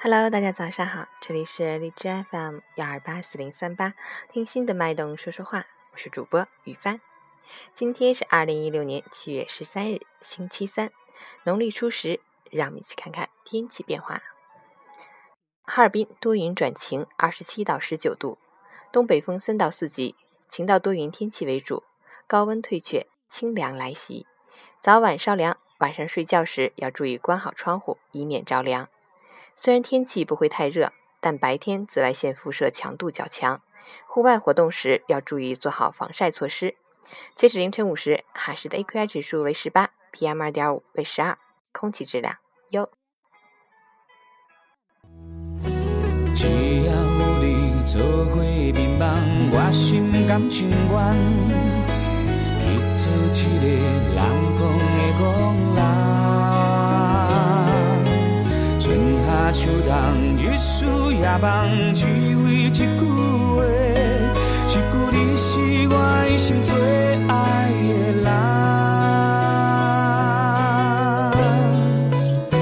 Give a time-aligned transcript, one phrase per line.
[0.00, 3.94] Hello，大家早上好，这里是荔枝 FM 幺二八四零三八，
[4.30, 7.00] 听心的脉动说说话，我是主播雨帆。
[7.74, 10.92] 今天是二零一六年七月十三日，星期三，
[11.42, 12.20] 农历初十，
[12.52, 14.22] 让我们一起看看天气变化。
[15.64, 18.38] 哈尔滨多云转晴，二十七到十九度，
[18.92, 20.14] 东北风三到四级，
[20.48, 21.82] 晴到多云天气为主，
[22.28, 24.28] 高温退却，清凉来袭。
[24.80, 28.88] 早晚稍凉，晚上睡觉时要注意关好窗户，以免着凉。
[29.60, 33.60] 虽然天气不会太热，但白天紫外线辐射强度较强，
[34.06, 36.76] 户外活动时要注意做好防晒措施。
[37.34, 41.36] 截止凌晨五时，哈市的 AQI 指数为十八，PM 二点五为十二，
[41.72, 42.36] 空气质量
[42.68, 42.88] 优。
[60.58, 63.04] 思夜梦，只为一句话，
[64.66, 64.76] 一句
[65.12, 65.48] 你是
[65.88, 65.94] 我
[66.28, 66.74] 一生最
[67.28, 68.26] 爱的人。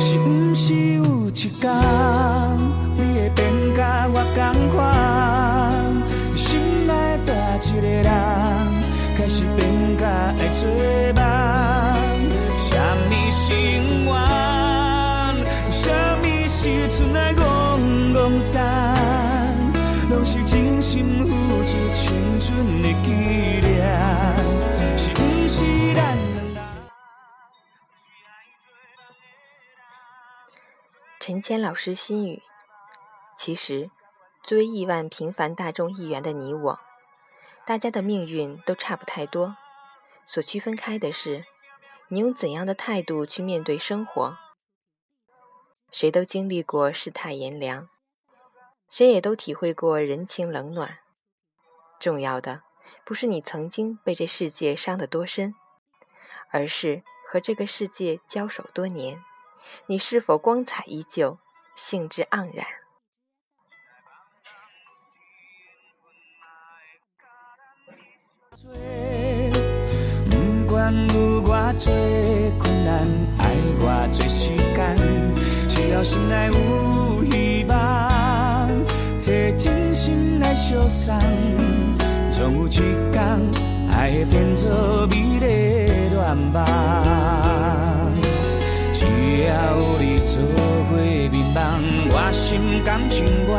[0.00, 1.70] 是不是有一天，
[2.96, 3.40] 你会变
[3.76, 4.80] 甲我同款？
[6.34, 6.48] 心
[6.86, 6.90] 内
[7.26, 8.08] 大一个人，
[9.16, 9.60] 开始变
[9.98, 10.06] 甲
[10.38, 10.66] 爱做
[11.14, 11.20] 梦，
[31.18, 32.42] 陈谦老师心语：
[33.36, 33.90] 其实，
[34.42, 36.80] 作为亿万平凡大众一员的你我，
[37.64, 39.56] 大家的命运都差不太多。
[40.26, 41.44] 所区分开的是，
[42.08, 44.36] 你用怎样的态度去面对生活。
[45.90, 47.88] 谁都经历过世态炎凉，
[48.92, 50.98] 谁也都体会过人情冷暖。
[51.98, 52.60] 重要的
[53.06, 55.54] 不是你曾经被这世界伤得多深，
[56.50, 59.24] 而是和这个世界交手多年，
[59.86, 61.38] 你是否光彩依旧，
[61.74, 62.66] 兴致盎然。
[75.68, 78.21] 只要心内有希望，
[79.58, 81.14] 真心来相送，
[82.30, 83.22] 总有一天
[83.90, 84.68] 爱会变作
[85.10, 85.46] 美丽
[86.10, 86.18] 愿
[86.52, 86.64] 望。
[88.92, 89.04] 只
[89.46, 90.42] 要有你做
[90.88, 90.90] 伙
[91.30, 91.60] 眠梦，
[92.10, 93.50] 我心甘情愿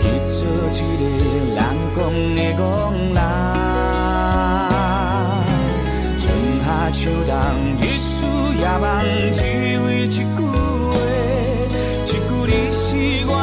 [0.00, 0.38] 去做
[0.72, 1.02] 一个
[1.54, 1.58] 人
[1.94, 1.98] 讲
[2.34, 2.62] 的憨
[3.14, 3.20] 人。
[6.18, 6.22] 春
[6.64, 7.32] 夏秋冬，
[7.80, 8.24] 日思
[8.58, 8.90] 夜梦，
[9.32, 9.38] 只
[9.84, 10.40] 为一句话，
[12.04, 12.16] 一句
[12.46, 12.80] 你是
[13.28, 13.41] 我。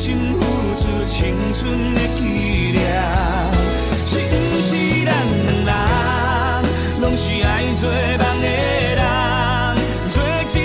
[0.00, 0.40] 心付
[0.76, 2.24] 出青春的纪
[2.72, 2.80] 念，
[4.06, 4.74] 是毋是
[5.04, 5.12] 咱
[5.66, 5.70] 两人，
[7.02, 8.48] 拢是爱做梦的
[8.96, 9.02] 人，
[10.08, 10.56] 做一场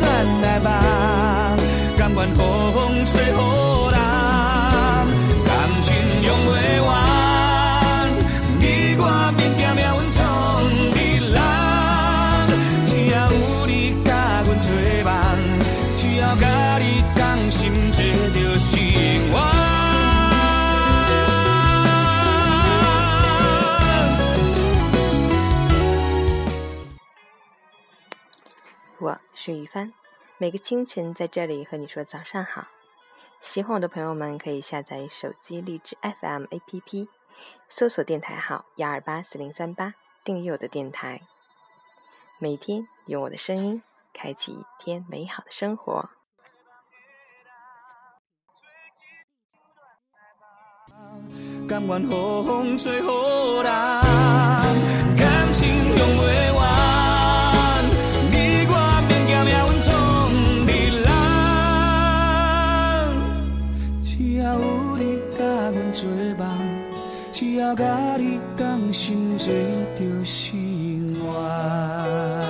[0.00, 0.04] 咱
[0.40, 0.66] 的梦，
[1.98, 2.32] 甘愿雨
[2.74, 3.61] 风吹雨
[17.62, 18.80] 心，做着生
[19.30, 19.38] 活。
[28.98, 29.92] 我是雨帆，
[30.38, 32.66] 每个清晨在这里和你说早上好。
[33.40, 37.06] 喜欢我的朋友们可以下载手机荔枝 FM APP，
[37.68, 39.94] 搜索电台号幺二八四零三八，
[40.24, 41.20] 订阅我的电台。
[42.40, 43.80] 每天用我的声音
[44.12, 46.10] 开启一天美好的生活。
[51.68, 53.12] 甘愿好风吹好
[53.62, 53.72] 人，
[55.16, 56.62] 感情永袂完，
[58.30, 58.34] 你
[58.68, 58.74] 我
[59.08, 59.90] 并肩命运创
[60.66, 60.70] 的
[61.02, 61.10] 人，
[64.02, 64.62] 只要有
[64.98, 65.02] 你
[65.38, 66.00] 甲阮做
[66.36, 66.40] 梦，
[67.32, 69.50] 只要甲你讲心事，
[69.96, 72.41] 就是缘。